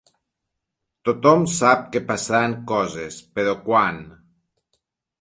[1.09, 4.05] Tothom sap que passaran coses, però quan?